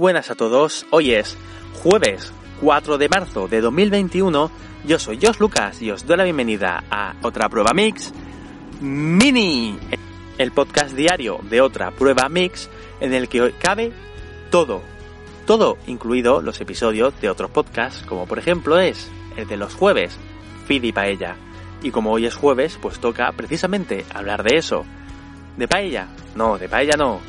[0.00, 1.36] buenas a todos, hoy es
[1.82, 2.32] jueves
[2.62, 4.50] 4 de marzo de 2021,
[4.86, 8.10] yo soy Josh Lucas y os doy la bienvenida a otra prueba mix
[8.80, 9.78] mini,
[10.38, 13.92] el podcast diario de otra prueba mix en el que cabe
[14.50, 14.80] todo,
[15.46, 20.18] todo incluido los episodios de otros podcasts, como por ejemplo es el de los jueves,
[20.66, 21.36] y Paella.
[21.82, 24.86] Y como hoy es jueves, pues toca precisamente hablar de eso.
[25.58, 26.06] ¿De paella?
[26.36, 27.20] No, de paella no.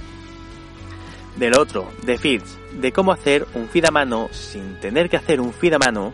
[1.37, 5.41] Del otro, de feeds, de cómo hacer un feed a mano sin tener que hacer
[5.41, 6.13] un feed a mano,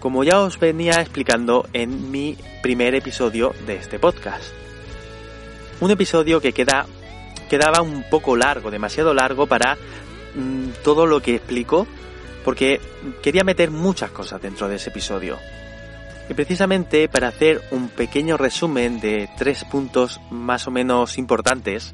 [0.00, 4.52] como ya os venía explicando en mi primer episodio de este podcast.
[5.80, 6.86] Un episodio que queda,
[7.48, 9.76] quedaba un poco largo, demasiado largo para
[10.34, 11.86] mmm, todo lo que explico,
[12.44, 12.80] porque
[13.22, 15.38] quería meter muchas cosas dentro de ese episodio.
[16.28, 21.92] Y precisamente para hacer un pequeño resumen de tres puntos más o menos importantes,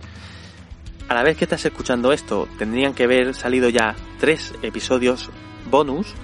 [1.09, 5.31] a la vez que estás escuchando esto, tendrían que haber salido ya tres episodios
[5.70, 6.15] bonus,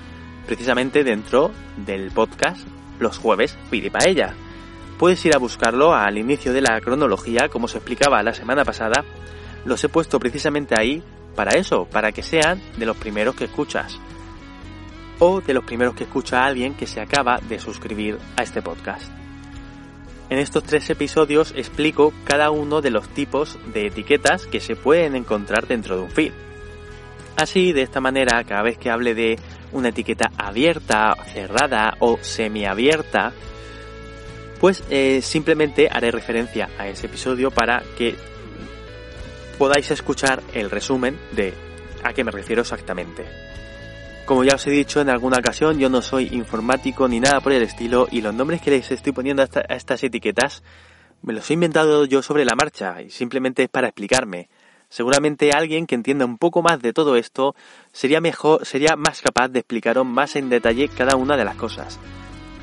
[0.46, 2.66] precisamente dentro del podcast
[2.98, 4.34] Los jueves Pide Paella.
[4.98, 9.04] Puedes ir a buscarlo al inicio de la cronología, como se explicaba la semana pasada.
[9.64, 11.02] Los he puesto precisamente ahí
[11.34, 13.98] para eso, para que sean de los primeros que escuchas.
[15.18, 18.60] O de los primeros que escucha a alguien que se acaba de suscribir a este
[18.60, 19.23] podcast.
[20.30, 25.16] En estos tres episodios explico cada uno de los tipos de etiquetas que se pueden
[25.16, 26.32] encontrar dentro de un feed.
[27.36, 29.38] Así, de esta manera, cada vez que hable de
[29.72, 33.32] una etiqueta abierta, cerrada o semiabierta,
[34.60, 38.14] pues eh, simplemente haré referencia a ese episodio para que
[39.58, 41.52] podáis escuchar el resumen de
[42.02, 43.24] a qué me refiero exactamente.
[44.24, 47.52] Como ya os he dicho en alguna ocasión, yo no soy informático ni nada por
[47.52, 50.62] el estilo y los nombres que les estoy poniendo a, esta, a, estas etiquetas
[51.20, 54.48] me los he inventado yo sobre la marcha y simplemente es para explicarme.
[54.88, 57.54] Seguramente alguien que entienda un poco más de todo esto
[57.92, 62.00] sería mejor, sería más capaz de explicaros más en detalle cada una de las cosas.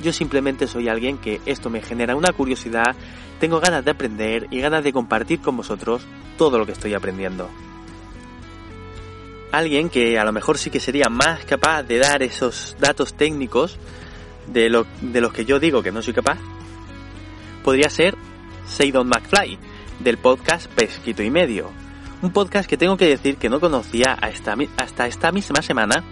[0.02, 2.96] Yo simplemente soy alguien que esto me genera una curiosidad,
[3.40, 6.08] tengo ganas de aprender y ganas de compartir con vosotros
[6.40, 7.48] todo lo que estoy aprendiendo
[9.52, 13.78] alguien que a lo mejor sí que sería más capaz de dar esos datos técnicos
[14.48, 16.40] de, lo, de los que yo digo que no soy capaz,
[17.64, 18.16] podría ser
[18.66, 19.58] Seidon McFly,
[20.00, 21.70] del podcast Pesquito y Medio.
[22.22, 26.04] Un podcast que tengo que decir que no conocía hasta, hasta esta misma semana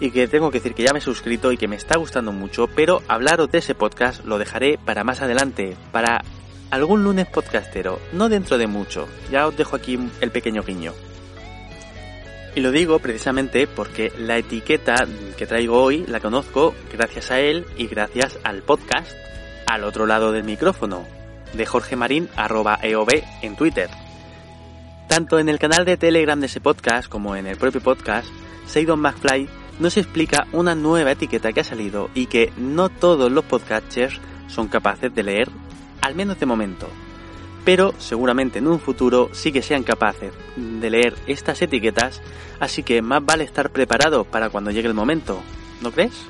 [0.00, 2.32] y que tengo que decir que ya me he suscrito y que me está gustando
[2.32, 6.22] mucho, pero hablaros de ese podcast lo dejaré para más adelante, para
[6.70, 9.08] algún lunes podcastero, no dentro de mucho.
[9.30, 10.94] Ya os dejo aquí el pequeño guiño.
[12.54, 15.06] Y lo digo precisamente porque la etiqueta
[15.36, 19.12] que traigo hoy la conozco gracias a él y gracias al podcast
[19.66, 21.06] al otro lado del micrófono
[21.52, 23.88] de Jorge Marín arroba EOB en Twitter.
[25.06, 28.28] Tanto en el canal de Telegram de ese podcast como en el propio podcast,
[28.66, 33.44] Seidon McFly nos explica una nueva etiqueta que ha salido y que no todos los
[33.44, 35.48] podcasters son capaces de leer,
[36.02, 36.88] al menos de momento
[37.64, 42.22] pero seguramente en un futuro sí que sean capaces de leer estas etiquetas,
[42.58, 45.40] así que más vale estar preparado para cuando llegue el momento,
[45.80, 46.26] ¿no crees?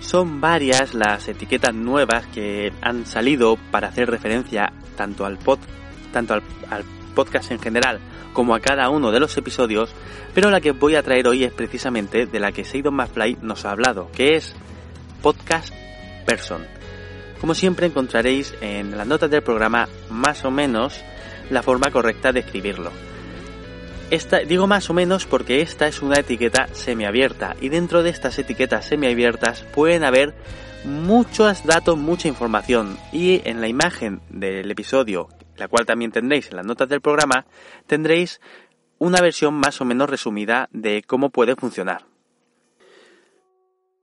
[0.00, 5.58] Son varias las etiquetas nuevas que han salido para hacer referencia tanto al, pod,
[6.12, 6.42] tanto al,
[7.14, 8.00] podcast en general
[8.32, 9.94] como a cada uno de los episodios,
[10.34, 13.64] pero la que voy a traer hoy es precisamente de la que Seidon McFly nos
[13.64, 14.54] ha hablado, que es
[15.22, 15.72] Podcast
[16.26, 16.66] Person
[17.44, 21.04] como siempre encontraréis en las notas del programa más o menos
[21.50, 22.90] la forma correcta de escribirlo.
[24.10, 28.38] Esta, digo más o menos porque esta es una etiqueta semiabierta y dentro de estas
[28.38, 30.34] etiquetas semiabiertas pueden haber
[30.86, 35.28] muchos datos, mucha información y en la imagen del episodio,
[35.58, 37.44] la cual también tendréis en las notas del programa,
[37.86, 38.40] tendréis
[38.96, 42.06] una versión más o menos resumida de cómo puede funcionar.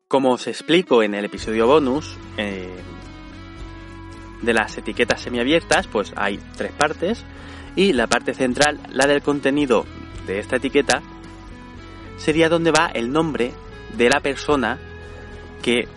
[0.07, 2.69] Como os explico en el episodio bonus, eh,
[4.41, 7.23] de las etiquetas semiabiertas, pues hay tres partes
[7.75, 9.85] y la parte central, la del contenido
[10.25, 11.01] de esta etiqueta,
[12.17, 13.53] sería donde va el nombre
[13.97, 14.79] de la persona
[15.61, 15.87] que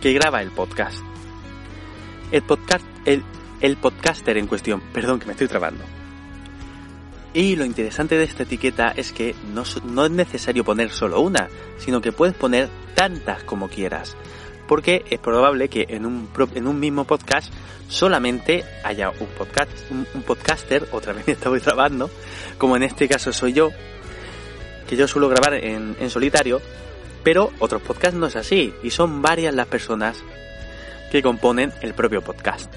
[0.00, 0.98] que graba el podcast.
[2.32, 3.22] El podcast el,
[3.60, 5.84] el podcaster en cuestión, perdón que me estoy trabando.
[7.32, 11.48] Y lo interesante de esta etiqueta es que no, no es necesario poner solo una,
[11.78, 14.16] sino que puedes poner tantas como quieras
[14.70, 17.52] porque es probable que en un, en un mismo podcast
[17.88, 22.08] solamente haya un, podcast, un, podcaster, otra vez estoy grabando,
[22.56, 23.70] como en este caso soy yo,
[24.88, 26.62] que yo suelo grabar en, en solitario,
[27.24, 30.18] pero otros podcasts no es así, y son varias las personas
[31.10, 32.72] que componen el propio podcast.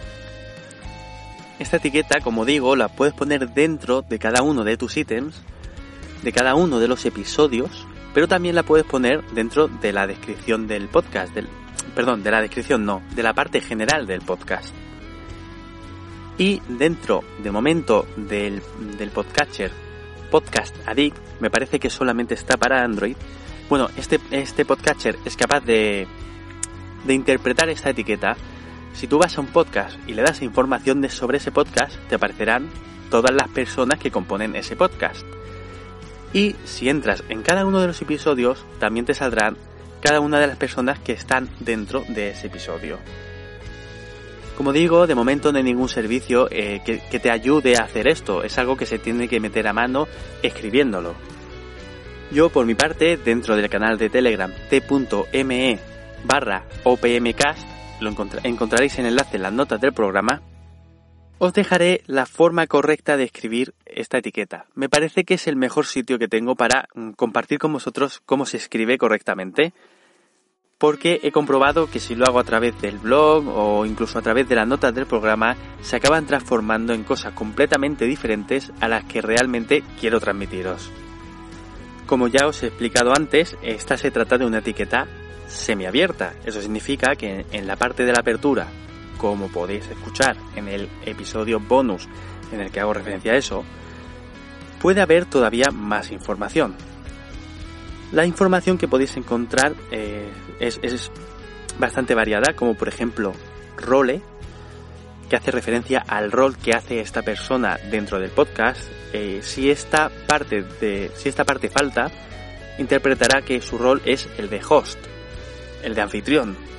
[1.60, 5.44] Esta etiqueta, como digo, la puedes poner dentro de cada uno de tus ítems,
[6.24, 7.86] de cada uno de los episodios,
[8.16, 11.48] pero también la puedes poner dentro de la descripción del podcast, del,
[11.96, 14.74] perdón, de la descripción no, de la parte general del podcast.
[16.38, 18.62] Y dentro, de momento, del,
[19.14, 19.72] podcatcher
[20.32, 23.16] Podcast Addict, me parece que solamente está para Android.
[23.70, 26.08] Bueno, este, este podcatcher es capaz de,
[27.06, 28.36] de interpretar esta etiqueta.
[28.94, 32.16] Si tú vas a un podcast y le das información de, sobre ese podcast, te
[32.16, 32.70] aparecerán
[33.12, 35.24] todas las personas que componen ese podcast.
[36.34, 39.56] Y si entras en cada uno de los episodios, también te saldrán
[40.04, 43.00] cada una de las personas que están dentro de ese episodio.
[44.58, 48.44] Como digo, de momento no hay ningún servicio eh, que, te ayude a hacer esto,
[48.44, 50.08] es algo que se tiene que meter a mano
[50.44, 51.16] escribiéndolo.
[52.32, 55.80] Yo, por mi parte, dentro del canal de Telegram t.me
[56.84, 57.68] opmcast,
[58.02, 58.10] lo
[58.44, 60.42] encontraréis en el enlace en las notas del programa,
[61.38, 64.66] os dejaré la forma correcta de escribir esta etiqueta.
[64.76, 68.46] Me parece que es el mejor sitio que tengo para mm, compartir con vosotros cómo
[68.46, 69.74] se escribe correctamente
[70.84, 74.50] porque he comprobado que si lo hago a través del blog o incluso a través
[74.50, 79.22] de las notas del programa, se acaban transformando en cosas completamente diferentes a las que
[79.22, 80.92] realmente quiero transmitiros.
[82.06, 85.08] Como ya os he explicado antes, esta se trata de una etiqueta
[85.48, 86.34] semiabierta.
[86.44, 88.68] Eso significa que en la parte de la apertura,
[89.24, 92.10] como podéis escuchar en el episodio bonus
[92.52, 93.64] en el que hago referencia a eso,
[94.82, 96.76] puede haber todavía más información.
[98.12, 100.30] La información que podéis encontrar eh,
[100.60, 101.10] es,
[101.80, 103.32] bastante variada, como por ejemplo
[103.78, 104.22] role,
[105.30, 108.82] que hace referencia al rol que hace esta persona dentro del podcast.
[109.14, 112.12] Eh, si esta parte de, si esta parte falta,
[112.78, 115.00] interpretará que su rol es el de host,
[115.82, 116.74] el de anfitrión.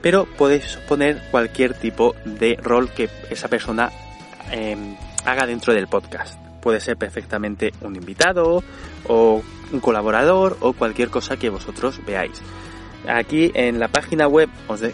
[0.00, 3.90] Pero podéis poner cualquier tipo de rol que esa persona
[4.50, 8.62] em, haga dentro del podcast puede ser perfectamente un invitado
[9.06, 9.42] o
[9.72, 12.40] un colaborador o cualquier cosa que vosotros veáis.
[13.06, 14.48] Aquí en la página web,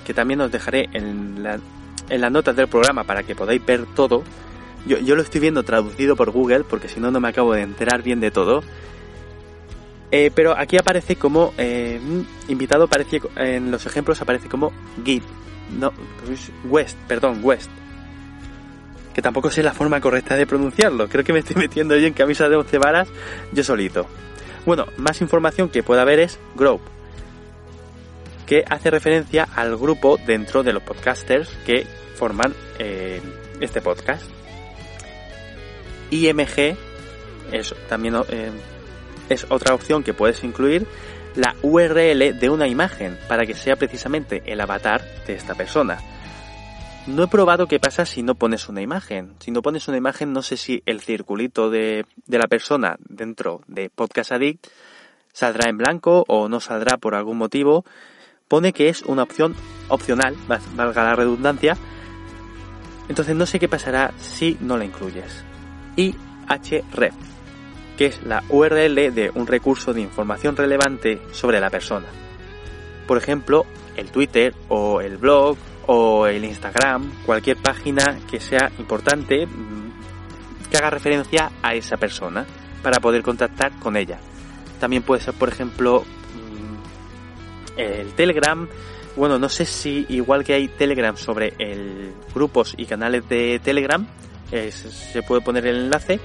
[0.04, 4.22] que también os dejaré en, las notas del programa para que podáis ver todo,
[4.86, 8.02] yo, lo estoy viendo traducido por Google porque si no no me acabo de enterar
[8.02, 8.62] bien de todo.
[10.16, 11.98] Eh, pero aquí aparece como eh,
[12.46, 14.72] invitado, aparece, en los ejemplos aparece como
[15.04, 15.24] Git,
[15.76, 15.92] no,
[16.66, 17.68] West, perdón, West
[19.12, 21.08] que tampoco sé la forma correcta de pronunciarlo.
[21.08, 23.08] Creo que me estoy metiendo yo en camisa de once varas
[23.50, 24.06] yo solito.
[24.64, 26.80] Bueno, más información que pueda haber es Group,
[28.46, 33.20] que hace referencia al grupo dentro de los podcasters que forman eh,
[33.58, 34.30] este podcast.
[36.12, 36.76] IMG
[37.50, 38.14] es también
[39.28, 40.86] es otra opción que puedes incluir
[41.34, 45.98] la URL de una imagen para que sea precisamente el avatar de esta persona.
[47.06, 49.34] No he probado qué pasa si no pones una imagen.
[49.38, 53.90] Si no pones una imagen, no sé si el circulito de, la persona dentro de
[53.90, 54.66] Podcast Addict
[55.32, 57.84] saldrá en blanco o no saldrá por algún motivo.
[58.48, 59.54] Pone que es una opción
[59.88, 60.34] opcional,
[60.74, 61.76] valga la redundancia.
[63.08, 65.44] Entonces no sé qué pasará si no la incluyes.
[65.96, 66.14] Y
[67.96, 72.06] que es la URL de un recurso de información relevante sobre la persona.
[73.06, 79.46] Por ejemplo, el Twitter o el blog o el Instagram, cualquier página que sea importante
[79.46, 82.46] mm, que haga referencia a esa persona
[82.82, 84.18] para poder contactar con ella.
[84.80, 88.68] También puede ser, por ejemplo, mm, el Telegram.
[89.16, 94.04] Bueno, no sé si igual que hay Telegram sobre el grupos y canales de Telegram,
[94.50, 96.20] se puede poner el enlace.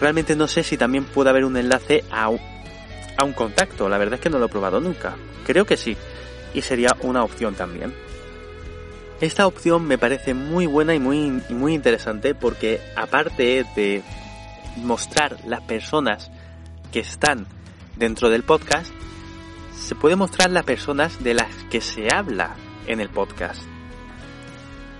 [0.00, 2.30] Realmente no sé si también puede haber un enlace a
[3.16, 3.88] a un contacto.
[3.88, 5.16] La verdad es que no lo he probado nunca.
[5.44, 5.96] Creo que sí.
[6.54, 7.94] Y sería una opción también.
[9.20, 14.02] Esta opción me parece muy buena y muy, muy interesante porque aparte de
[14.76, 16.30] mostrar las personas
[16.92, 17.46] que están
[17.96, 18.92] dentro del podcast,
[19.74, 23.62] se puede mostrar las personas de las que se habla en el podcast.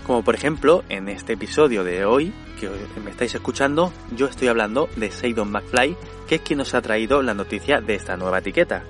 [0.06, 2.70] Como por ejemplo, en este episodio de hoy, que
[3.00, 5.96] me estáis escuchando, yo estoy hablando de Seidon McFly,
[6.28, 8.84] que es quien nos ha traído la noticia de esta nueva etiqueta.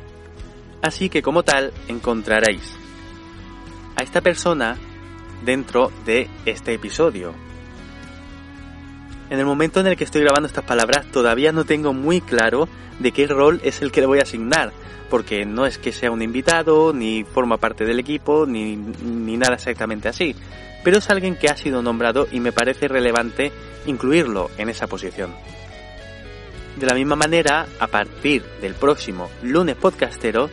[0.82, 2.76] Así que como tal, encontraréis
[3.96, 4.76] a esta persona
[5.42, 7.32] dentro de este episodio.
[9.30, 12.68] En el momento en el que estoy grabando estas palabras todavía no tengo muy claro
[12.99, 14.73] de qué rol es el que le voy a asignar,
[15.11, 19.54] porque no es que sea un invitado, ni forma parte del equipo, ni, ni nada
[19.54, 20.35] exactamente así,
[20.85, 23.52] pero es alguien que ha sido nombrado y me parece relevante
[23.87, 25.35] incluirlo en esa posición.
[26.76, 30.50] De la misma manera, a partir del próximo lunes podcastero,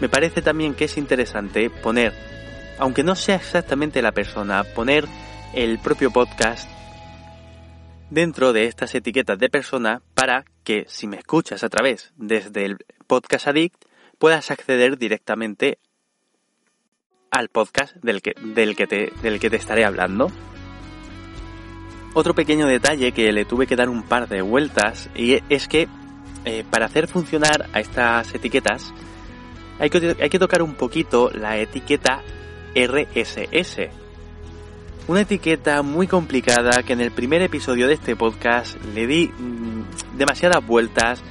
[0.00, 2.12] me parece también que es interesante poner
[2.80, 5.06] aunque no sea exactamente la persona, poner
[5.54, 6.68] el propio podcast
[8.10, 12.78] dentro de estas etiquetas de persona para que si me escuchas a través desde el
[13.06, 13.84] podcast Addict
[14.18, 15.78] puedas acceder directamente
[17.30, 20.30] al podcast del que, del que, te, del que te estaré hablando.
[22.12, 25.88] Otro pequeño detalle que le tuve que dar un par de vueltas y es que
[26.44, 28.92] eh, para hacer funcionar a estas etiquetas
[29.78, 32.22] hay que, hay que tocar un poquito la etiqueta
[32.74, 33.99] RSS.
[35.10, 40.16] Una etiqueta muy complicada que en el primer episodio de este podcast le di mm,
[40.16, 41.24] demasiadas vueltas,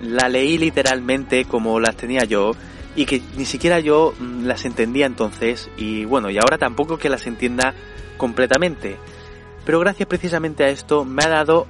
[0.00, 2.52] la leí literalmente como las tenía yo
[2.94, 7.08] y que ni siquiera yo mm, las entendía entonces y bueno, y ahora tampoco que
[7.08, 7.74] las entienda
[8.18, 8.98] completamente.
[9.66, 11.66] Pero gracias precisamente a esto me ha dado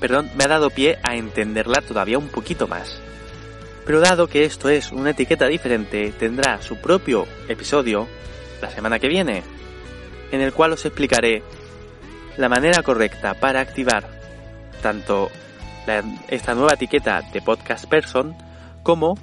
[0.00, 3.00] perdón, me ha dado pie a entenderla todavía un poquito más.
[3.86, 8.06] Pero dado que esto es una etiqueta diferente, tendrá su propio episodio
[8.60, 9.42] la semana que viene,
[10.32, 11.42] en el cual os explicaré
[12.36, 14.08] la manera correcta para activar
[14.82, 15.30] tanto
[16.28, 18.34] esta nueva etiqueta de podcast person
[18.82, 19.16] como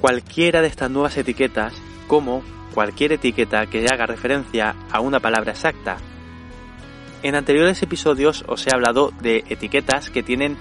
[0.00, 1.72] cualquiera de estas nuevas etiquetas
[2.06, 2.42] como
[2.74, 5.96] cualquier etiqueta que haga referencia a una palabra exacta.
[7.22, 10.56] En anteriores episodios os he hablado de etiquetas que tienen,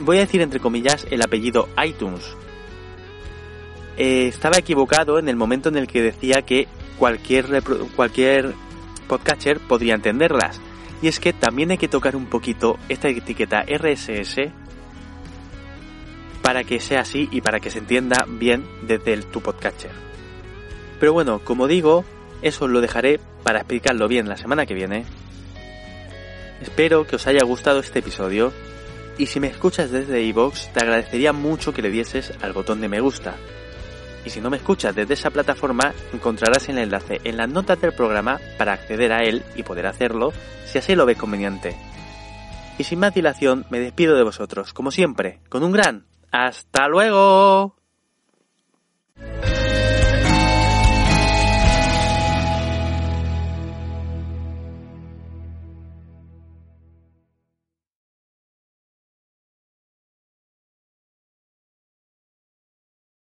[0.00, 2.36] voy a decir entre comillas, el apellido iTunes.
[3.96, 6.68] Eh, estaba equivocado en el momento en el que decía que
[6.98, 7.62] cualquier,
[7.94, 8.54] cualquier
[9.04, 10.60] podcatcher podría entenderlas.
[11.02, 14.50] Y es que también hay que tocar un poquito esta etiqueta RSS
[16.42, 19.92] para que sea así y para que se entienda bien desde el tu podcatcher.
[21.00, 22.04] Pero bueno, como digo,
[22.42, 25.04] eso lo dejaré para explicarlo bien la semana que viene.
[26.60, 28.52] Espero que os haya gustado este episodio
[29.18, 32.88] y si me escuchas desde iVoox te agradecería mucho que le dieses al botón de
[32.88, 33.36] me gusta.
[34.24, 37.92] Y si no me escuchas desde esa plataforma, encontrarás el enlace en las notas del
[37.92, 40.32] programa para acceder a él y poder hacerlo
[40.64, 41.76] si así lo ves conveniente.
[42.78, 47.76] Y sin más dilación, me despido de vosotros, como siempre, con un gran hasta luego.